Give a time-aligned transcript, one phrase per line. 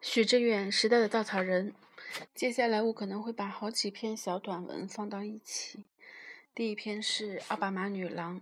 [0.00, 1.74] 许志远，时代的稻草人。
[2.34, 5.84] 接下来我可能会把好几篇小短文放到一起。
[6.54, 8.40] 第一篇是奥巴马女郎，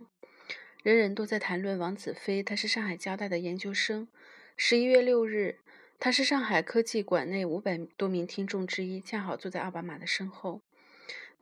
[0.83, 4.07] 人人都在谈论王子飞，她是上海交大的研究生。
[4.55, 5.59] 十一月六日，
[5.99, 10.61] 她是上海科技馆内五百多名听众之一，恰好坐在奥巴马的身后。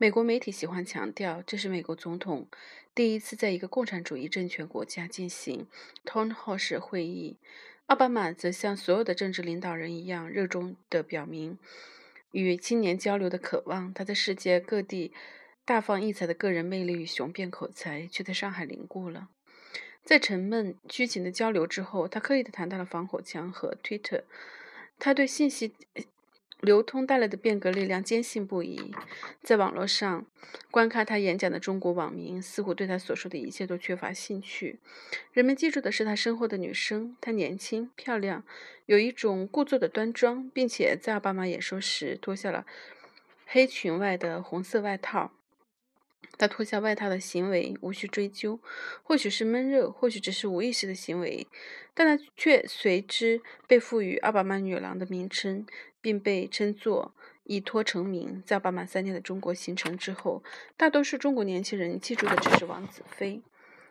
[0.04, 2.46] 美国媒体喜欢强调，这是美国总统
[2.94, 5.66] 第一次在一个共产主义政权国家进行
[6.04, 7.38] town hall 式会议。
[7.86, 11.58] 奥巴马则像所有的政治领导人一样，热衷地表明
[12.32, 13.94] 与青年交流的渴望。
[13.94, 15.10] 他在世界各地
[15.64, 19.30] 大放异彩的个人魅力与雄辩口才，却在上海凝固了。
[20.02, 24.24] 在沉闷拘谨的交流之后，他刻意地谈到了防火墙和 Twitter。
[24.98, 25.72] 他对信息。
[26.60, 28.94] 流通带来的变革力量坚信不疑。
[29.42, 30.26] 在网络上
[30.70, 34.78] 观看他演讲的中国网民似乎对他所说的一切都缺乏兴趣。
[35.32, 38.44] 人们记住的是他身后的女生，她年轻漂亮，
[38.86, 42.64] 有一种故作的端庄，并且在奥巴马演说时脱下了
[43.46, 45.32] 黑裙外的红色外套。
[46.36, 48.58] 他脱下外套的行为无需追究，
[49.04, 51.46] 或许是闷热，或许只是无意识的行为，
[51.92, 55.64] 但他却随之被赋予“奥巴马女郎”的名称。
[56.04, 58.42] 并被称作一脱成名。
[58.44, 60.44] 在奥巴马三年的中国行程之后，
[60.76, 63.40] 大多数中国年轻人记住的只是王子飞，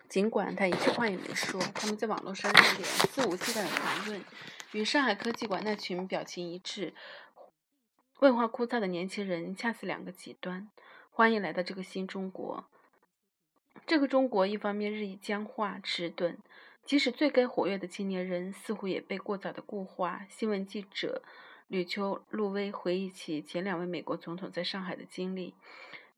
[0.08, 1.60] 尽管他一句话也没说。
[1.74, 4.22] 他们在网络上热烈、肆无忌惮的谈论，
[4.74, 6.94] 与上海科技馆那群表情一致、
[8.20, 10.70] 问话枯燥的年轻人恰似两个极端。
[11.10, 12.66] 欢迎来到这个新中国。
[13.88, 16.38] 这个中国一方面日益僵化迟钝，
[16.86, 20.28] 即使最该活跃的青年人似乎也被过早的固化。
[20.30, 21.24] 新闻记者。
[21.74, 25.56] 吕秋·路威回忆起前两位美国总统在上海的经历。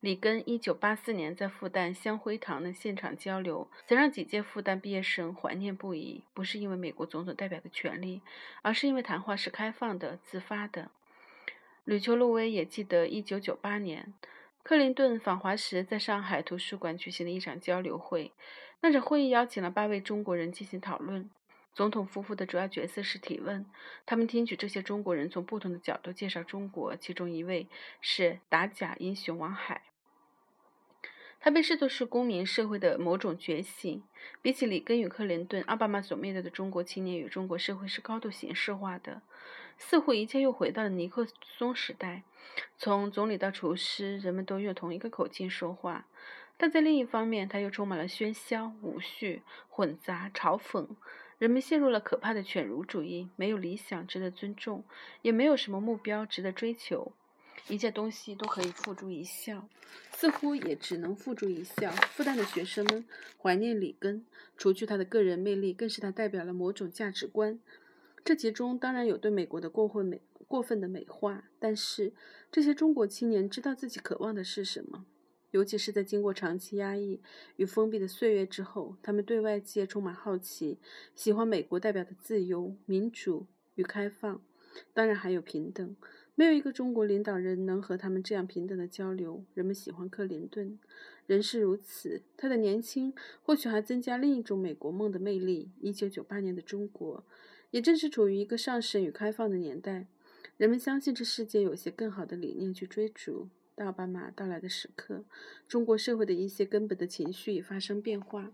[0.02, 6.26] 里根1984年在复旦香辉堂的现场交流，曾让几届复旦毕业生怀念不已。
[6.34, 8.22] 不是因为美国总统代表的权利，
[8.64, 10.92] 而是因为谈话是开放的、自发的。
[11.86, 14.14] 吕秋·路威也记得1998年
[14.62, 18.34] 克林顿访华时在上海图书馆举行的一场交流会。
[18.82, 21.30] 那场会议邀请了八位中国人进行讨论。
[21.76, 23.66] 总统夫妇的主要角色是提问，
[24.06, 26.96] 他们听取这些中国人从不同的角度介绍中国。
[26.96, 27.68] 其中一位
[28.00, 29.82] 是打假英雄王海，
[31.42, 34.02] 他被视作是公民社会的某种觉醒。
[34.42, 39.22] 比起里根与克林顿，奥巴马所面对的中国青年与中国社会是高度形式化的，
[39.78, 42.24] 似乎一切又回到了尼克松时代。
[42.78, 46.06] 从总理到厨师，人们都用同一个口径说话，
[46.56, 50.88] 但在另一方面，他又充满了喧嚣、无序、混杂、嘲讽。
[51.38, 54.84] 人们陷入了可怕的犬儒主义，没有理想值得尊重，
[55.22, 57.12] 也没有什么目标值得追求。
[57.68, 59.68] 一切东西都可以付诸一笑，
[60.12, 61.92] 似乎也只能付诸一笑。
[61.92, 63.04] 复旦的学生们
[63.42, 64.24] 怀念里根，
[64.56, 67.60] 除去他的个人魅力，更是他代表了某种价值观。
[68.24, 72.14] 这其中当然有对美国的过分美、过分的美化，但是
[72.52, 75.06] 这些中国青年知道自己渴望的是什么。
[75.56, 77.22] 尤其是在经过长期压抑
[77.56, 80.80] 与封闭的岁月之后，他们对外界充满好奇，
[81.16, 84.42] 喜欢美国代表的自由、民主与开放，
[84.94, 85.96] 当然还有平等。
[86.36, 89.46] 没有一个中国领导人能和他们这样平等的交流。
[89.54, 90.78] 人们喜欢克林顿，
[91.26, 92.24] 仍是如此。
[92.36, 95.72] 他的年轻或许还增加另一种美国梦的魅力。
[95.80, 97.24] 一九九八年的中国，
[97.72, 100.08] 也正是处于一个上升与开放的年代，
[100.58, 103.48] 人们相信这世界有些更好的理念去追逐。
[103.76, 105.26] 到奥巴马到来的时刻，
[105.68, 108.54] 中国社会的一些根本的情绪也发生变化。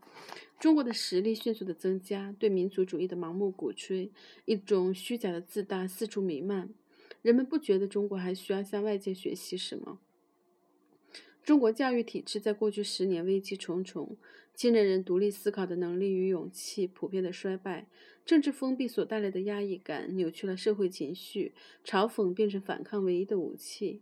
[0.60, 4.12] 中国的实力迅速的增加，对民族主义的盲目鼓吹，
[4.46, 6.74] 一种虚假的自大四处弥漫。
[7.22, 10.00] 人们不觉得中国还需要向外界学习什么。
[11.44, 14.18] 中国教育体制在过去十年危机重重，
[14.56, 17.88] 青年人独立思考的能力与勇气普遍的衰败，
[18.26, 21.54] 政治封闭所带来的压抑感扭曲了社会情绪，
[21.86, 24.02] 嘲讽变成反抗唯一的武器。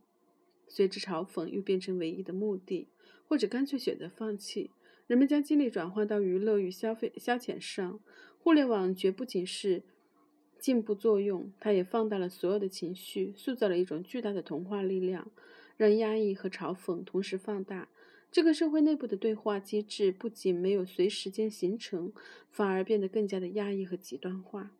[0.70, 2.88] 随之，嘲讽又变成唯一的目的，
[3.28, 4.72] 或者干脆选择放弃。
[5.08, 8.00] 人们将精力转换到娱乐与消费消遣上。
[8.38, 9.84] 互联网绝不仅是
[10.60, 15.30] 进步作用，它也放大了所有的情绪，塑造了一种巨大的同化力量，
[15.76, 17.90] 让压抑和嘲讽同时放大。
[18.32, 22.14] 这个社会内部的对话机制不仅没有随时间形成，
[22.52, 24.72] 反而变得更加的压抑和极端化。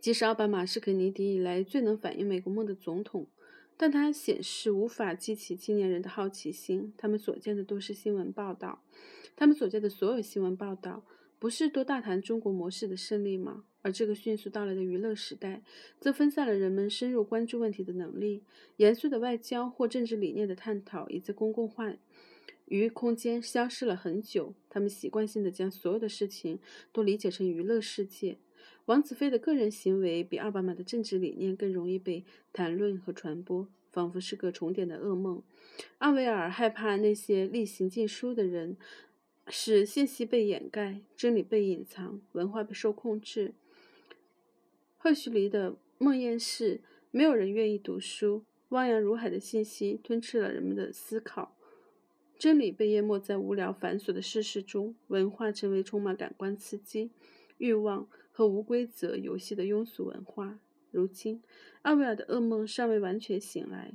[0.00, 3.28] 即使奥巴马是肯尼迪以来最能反映美国梦的总统。
[3.76, 8.82] 但它显示无法激起青年人的好奇心，他们所见的都是新闻报道，
[9.36, 11.04] 他们所见的所有新闻报道，
[11.38, 13.64] 不是都大谈中国模式的胜利吗？
[13.82, 15.62] 而这个迅速到来的娱乐时代，
[16.00, 18.42] 则分散了人们深入关注问题的能力。
[18.78, 21.94] 严肃的外交或政治理念的探讨，已在公共化
[22.64, 24.54] 于空间消失了很久。
[24.68, 26.58] 他们习惯性的将所有的事情
[26.92, 28.38] 都理解成娱乐世界。
[28.86, 35.42] 王子飞的个人行为比奥巴马的政治理念更容易被谈论和传播，仿佛是个重点的噩梦。
[35.98, 38.76] 奥威尔害怕那些厉行禁书的人，
[39.48, 43.54] 使信息被掩盖，真理被隐藏，文化被受控制。
[44.96, 46.80] 赫胥黎的梦魇是：
[47.10, 51.56] 没有人愿意读书，汪洋如海的信息吞噬了人们的思考，
[52.38, 57.10] 真理被淹没在无聊繁琐的世事中，文化成为充满感官刺激。
[57.58, 60.58] 欲望和无规则游戏的庸俗文化。
[60.90, 61.42] 如今，
[61.82, 63.92] 奥威尔的噩梦尚未完全醒来，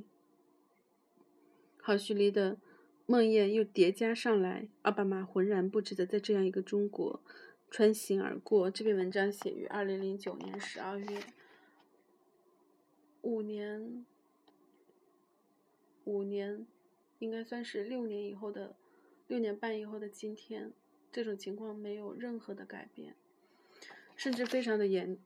[1.76, 2.58] 郝胥黎的
[3.06, 4.68] 梦魇又叠加上来。
[4.82, 7.20] 奥巴马浑然不知的在这样一个中国
[7.70, 8.70] 穿行而过。
[8.70, 11.24] 这篇文章写于二零零九年十二月，
[13.22, 14.06] 五年，
[16.04, 16.66] 五年，
[17.18, 18.76] 应该算是六年以后的，
[19.26, 20.72] 六年半以后的今天，
[21.10, 23.16] 这种情况没有任何的改变。
[24.22, 25.18] 甚至非常的严，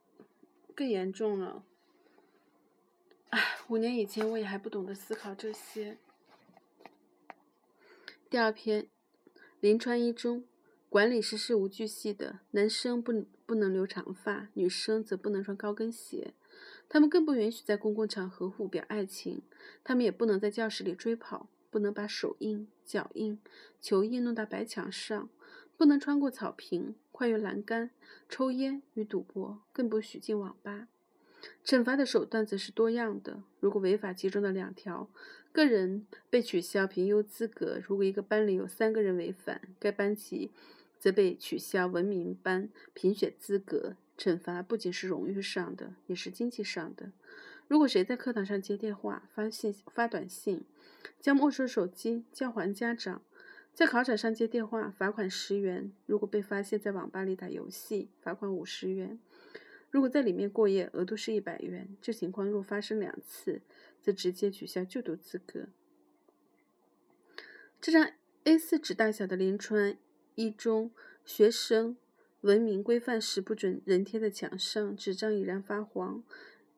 [0.74, 1.62] 更严重了。
[3.28, 5.98] 唉，五年以前我也还不懂得思考这些。
[8.30, 8.88] 第二篇，
[9.60, 10.46] 临川一中
[10.88, 16.32] 管理是事无巨细的，男生不不能留长发，女生则不能穿高跟鞋。
[16.88, 19.42] 他们更不允许在公共场合互表爱情，
[19.84, 23.38] 他们也不能在教室里追跑，不能把手印、脚印、
[23.78, 25.28] 球印弄到白墙上。
[25.76, 27.90] 不能穿过草坪，跨越栏杆，
[28.28, 30.88] 抽烟与赌博，更不许进网吧。
[31.64, 33.42] 惩罚的手段则是多样的。
[33.60, 35.08] 如果违法其中的两条，
[35.52, 40.50] 个人被取消评优资格；如果一个班里有三个人违反，该班级
[40.98, 43.96] 则被取消文明班评选资格。
[44.18, 47.12] 惩罚不仅是荣誉上的，也是经济上的。
[47.68, 50.64] 如果谁在课堂上接电话、发信、发短信，
[51.20, 53.20] 将没收手机，交还家长。
[53.76, 59.18] 在考场上接电话，罚款十元；如果被发现在网吧里打游戏，罚款五十元；
[59.90, 61.94] 如果在里面过夜，额度是一百元。
[62.00, 63.60] 这情况若发生两次，
[64.00, 65.66] 则直接取消就读资格。
[67.78, 68.12] 这张
[68.44, 69.98] A4 纸大小的临川
[70.36, 70.90] 一中
[71.26, 71.98] 学生
[72.40, 76.24] 文明规范时不准人贴在墙上，纸张已然发黄，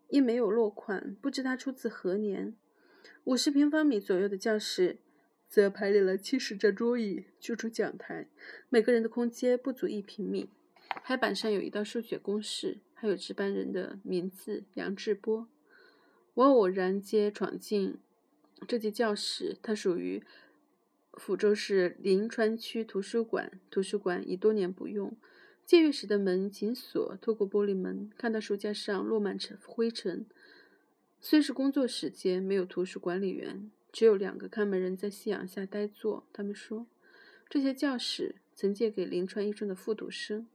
[0.09, 2.57] 因没有落款，不知它出自何年。
[3.23, 4.99] 五十平方米左右的教室。
[5.49, 8.29] 则排列了七十张桌椅，就出讲台，
[8.69, 10.51] 每个人的空间不足一平米。
[11.03, 15.49] 黑板上有一道数学公式，还有值班人的名字杨志波。
[16.35, 17.97] 我偶然间闯进
[18.67, 20.23] 这间教室，它属于
[21.13, 23.61] 抚州市临川区图书馆。
[23.71, 25.17] 图书馆已多年不用，
[25.65, 30.27] 借阅室的门紧锁，透过玻璃门看到书架上落满尘灰尘。
[31.21, 33.71] 虽是工作时间，没有图书管理员。
[33.93, 36.27] 只有两个看门人在夕阳下呆坐。
[36.33, 36.87] 他们说，
[37.49, 40.47] 这些教室曾借给临川一中的复读生。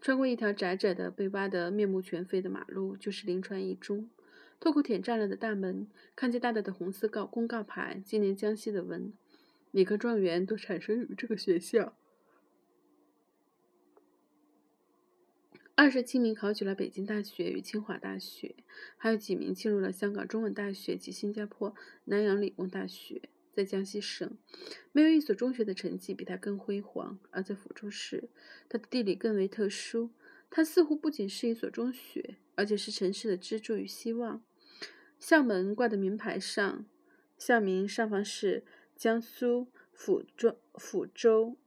[0.00, 4.10] 穿过一条窄窄的、被挖得面目全非的马路，就是临川一中。
[4.58, 9.12] 透过铁栅栏的大门，看见大大的红色告公告牌，今年江西的文、
[9.70, 11.96] 理科状元都产生于这个学校。
[15.74, 18.56] 二十七名考取了北京大学与清华大学，
[18.98, 21.74] 还有几名进入了香港中文大学及新加坡
[22.04, 23.22] 南洋理工大学。
[23.54, 24.38] 在江西省，
[24.92, 28.30] 没有一所中学的成绩比它更辉煌；而在抚州市，
[28.68, 30.10] 它的地理更为特殊，
[30.48, 34.42] 它似乎不仅是一所中学，而且是城市的支柱与希望。
[35.18, 36.86] 校门挂的名牌上，
[37.36, 38.64] 校名上方是
[38.96, 41.58] 江苏抚州抚州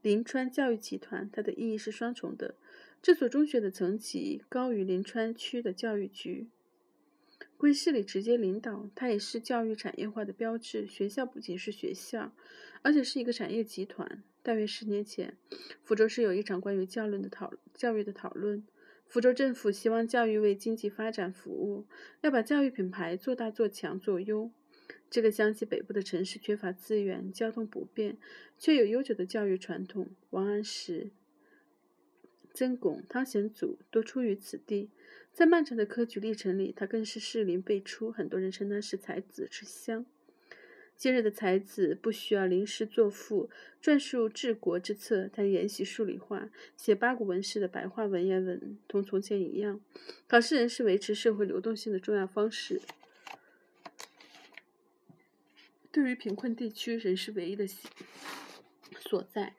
[0.00, 2.54] 临川教育集团，它的意义是双重的。
[3.02, 6.48] 这所中学的层级高于临川区的教育局，
[7.56, 8.88] 归市里直接领导。
[8.94, 10.86] 它也是教育产业化的标志。
[10.86, 12.32] 学校不仅是学校，
[12.82, 14.22] 而且是一个产业集团。
[14.42, 15.36] 大约十年前，
[15.84, 18.64] 福州市有一场关于教论的讨教育的讨论。
[19.06, 21.86] 福州政府希望教育为经济发展服务，
[22.20, 24.50] 要把教育品牌做大、做强、做优。
[25.10, 28.18] 这个江西北部的城市缺乏资源，交通不便，
[28.58, 30.10] 却有悠久的教育传统。
[30.30, 31.10] 王安石。
[32.52, 34.90] 曾巩、汤显祖都出于此地，
[35.32, 38.10] 在漫长的科举历程里，他更是士林辈出。
[38.10, 40.04] 很多人称他是才子之乡。
[40.96, 43.48] 今日的才子不需要临时作赋
[43.80, 49.80] 撰述治国之策，他研习数理化，写八股文式的白话文言文，同从前一样。
[50.26, 52.80] 考试仍是维持社会流动性的重要方式。
[55.90, 57.66] 对于贫困地区，仍是唯一的
[59.00, 59.54] 所在。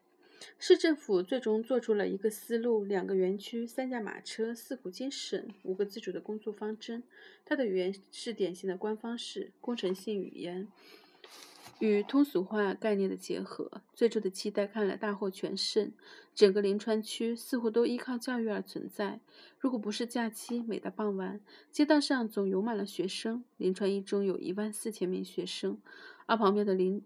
[0.57, 7.03] 市政府最终做出了一个思路：两个园区、三驾马车、四股精神、五个自主的工作方针。
[7.45, 10.67] 它的语言是典型的官方式，工程性语言。
[11.79, 15.91] 与通俗化概念的结合，最初的期待看来大获全胜。
[16.35, 19.19] 整个临川区似乎都依靠教育而存在。
[19.57, 23.43] 如果不是假期，每到傍晚，街道上总涌满了学生。
[23.57, 25.81] 临川一中有一万四千名学生，
[26.25, 27.01] 而旁边的临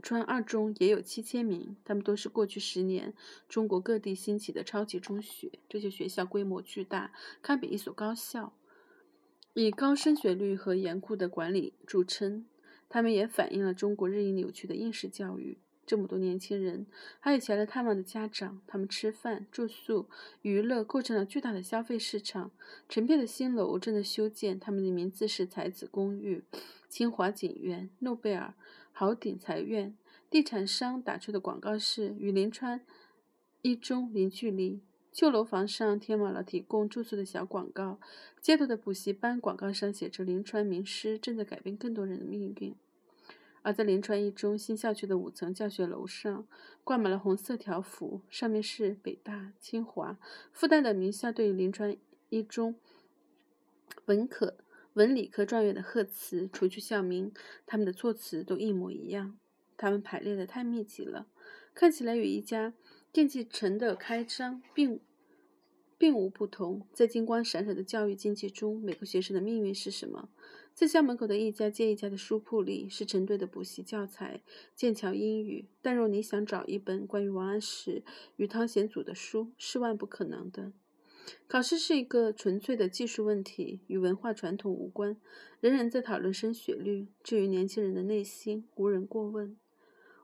[0.00, 1.76] 川二中也有七千名。
[1.84, 3.14] 他们都是过去十年
[3.48, 5.50] 中国各地兴起的超级中学。
[5.68, 8.52] 这些学校规模巨大，堪比一所高校，
[9.54, 12.44] 以高升学率和严酷的管理著称。
[12.92, 15.56] 他们也反映了中国日益扭曲的应试教育。
[15.86, 16.86] 这么多年轻人，
[17.20, 20.10] 还有前来探望的家长，他们吃饭、住宿、
[20.42, 22.50] 娱乐，构成了巨大的消费市场。
[22.90, 26.44] 成片的新楼正在修建，他们的名字是才子公寓、
[26.86, 28.52] 清华景园、诺贝尔、
[28.92, 29.96] 豪鼎财院。
[30.28, 32.82] 地产商打出的广告是与临川
[33.62, 34.82] 一中零距离。
[35.12, 38.00] 旧楼房上贴满了提供住宿的小广告，
[38.40, 42.74] 街头的补习班广告上写着“临川名师正在改变更多人的命运”。
[43.60, 46.48] 而在临川一中新校区的五层教学楼上，
[46.82, 50.18] 挂满了红色条幅，上面是北大、清华、
[50.50, 51.94] 复旦的名校对于临川
[52.30, 52.74] 一中
[54.06, 54.56] 文科、
[54.94, 56.48] 文理科状元的贺词。
[56.50, 57.32] 除去校名，
[57.66, 59.38] 他们的措辞都一模一样。
[59.76, 61.26] 他们排列的太密集了，
[61.74, 62.72] 看起来与一家。
[63.12, 64.98] 电器城的开张并
[65.98, 66.86] 并无不同。
[66.94, 70.30] 在金光闪闪的教育经济中，每个学生的命运是什么？
[70.72, 74.40] 在校门口的一家接一家的书铺里，是成堆的补习教材、
[74.74, 75.66] 剑桥英语。
[75.82, 78.02] 但若你想找一本关于王安石
[78.36, 80.72] 与汤显祖的书，是万不可能的。
[81.46, 85.18] 考试是一个纯粹的技术问题，与文化传统无关。
[85.60, 89.56] 人人在讨论升学率，至于年轻人的内心，无人过问。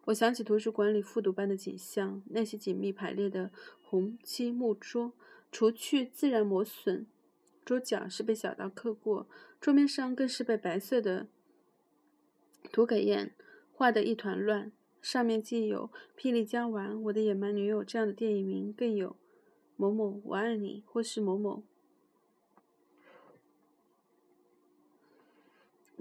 [0.09, 3.51] 我想起图书馆里复读班的景象，那些紧密排列的
[3.83, 5.13] 红漆木桌，
[5.53, 7.05] 除去自然磨损，
[7.63, 9.29] 桌角是被小刀刻过，
[9.61, 11.29] 桌面上更是被白色的
[12.73, 13.35] 涂改液
[13.71, 14.73] 画得一团乱。
[15.03, 19.15] 上面既有《霹雳江丸》《我的野蛮女友》这样的电影名，更有
[19.77, 21.63] “某某我爱你”或是“某某”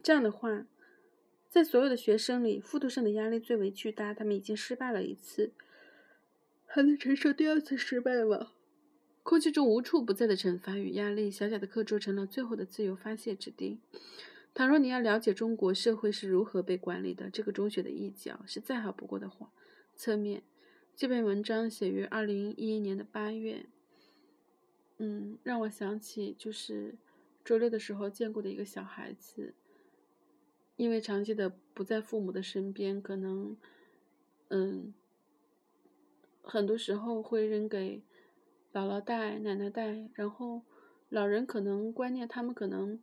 [0.02, 0.66] 这样的话。
[1.50, 4.14] 在所有的学生里，复读生的压力最为巨大。
[4.14, 5.54] 他们已经失败了一次，
[6.66, 8.52] 还能承受第二次失败吗？
[9.24, 13.80] 空气中无处不在的惩罚与压力，小小的课桌成了最后的自由发泄之地。
[14.54, 19.52] 倘若你要了解中国社会是如何被管理的，这个中学的一角是再好不过的话。
[19.96, 20.44] 侧面，
[20.96, 23.66] 这篇文章写于二零一一年的八月。
[24.98, 26.96] 嗯，让我想起就是
[27.46, 29.54] 周六的时候见过的一个小孩子。
[30.78, 33.58] 因为长期的不在父母的身边，可能，
[34.50, 34.94] 嗯，
[36.44, 38.04] 很多时候会扔给
[38.72, 40.62] 姥姥带、奶奶带，然后
[41.10, 43.00] 老人可能观念，他们可能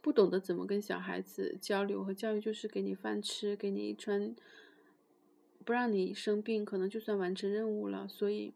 [0.00, 4.36] 不懂得怎么跟小孩子交流和教育，就是给你饭吃，给你穿，
[5.64, 8.06] 不让你生病，可能就算完成任务了。
[8.06, 8.54] 所以，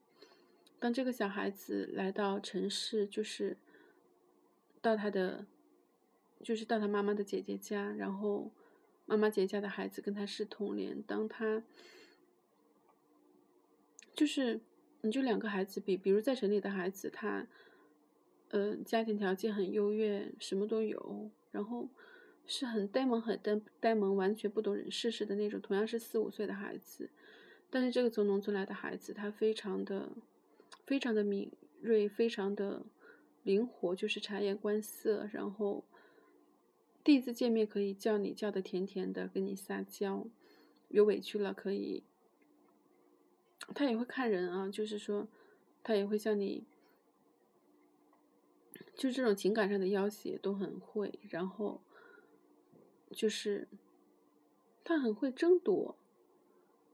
[0.78, 3.56] 当这个小孩子来到城市，就是
[4.80, 5.46] 到他的。
[6.43, 8.52] 就是到他妈妈的姐姐家，然后
[9.05, 11.02] 妈妈姐姐家的孩子跟他是同龄。
[11.07, 11.62] 当他
[14.14, 14.61] 就是
[15.00, 17.47] 你就两个孩子比，比如在城里的孩子，他
[18.50, 21.88] 呃家庭条件很优越，什么都有，然后
[22.47, 25.61] 是很呆萌、很呆呆萌，完全不懂人世事的那种。
[25.61, 27.11] 同样是四五岁的孩子，
[27.71, 30.11] 但是这个从农村来的孩子，他非常的、
[30.87, 31.50] 非常的敏
[31.81, 32.85] 锐，非常的
[33.43, 35.85] 灵活，就是察言观色，然后。
[37.06, 40.26] 第一次见面可以叫你叫的甜甜的，跟你撒娇，
[40.88, 42.02] 有委屈了可以，
[43.76, 45.28] 他也会看人啊，就是说，
[45.84, 46.64] 他也会像你，
[48.96, 51.80] 就这种情感上的要挟都很会，然后，
[53.12, 53.68] 就是
[54.82, 55.96] 他很会争夺，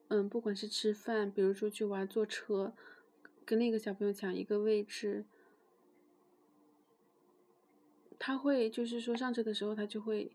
[0.09, 2.75] 嗯，不管是吃饭，比如出去玩坐车，
[3.47, 5.25] 跟另一个小朋友抢一个位置。
[8.25, 10.31] 他会就是说上车的时候，他就会，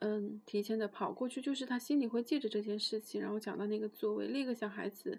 [0.00, 4.26] 嗯，提前的跑过去，就是他心里会记着这件事情，然后讲到那个座位。
[4.26, 5.18] 另一个小孩子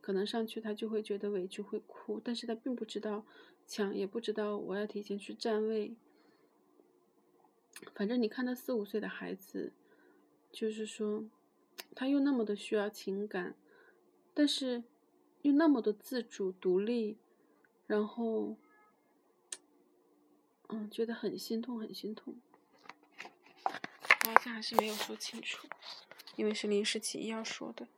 [0.00, 3.24] 可能上去，他就会觉得委屈，会哭，但是他并不知道
[3.66, 5.96] 抢，也不知道我要提前去占位。
[7.96, 9.72] 反正你看到四五岁的孩子，
[10.52, 11.24] 就是说
[11.96, 13.56] 他又那么的需要情感，
[14.32, 14.84] 但是
[15.42, 17.18] 又那么的自主独立，
[17.88, 18.56] 然后。
[20.68, 22.36] 嗯，觉得很心痛，很心痛。
[23.64, 25.66] 好像还是没有说清楚，
[26.36, 27.88] 因为是临时起意要说的。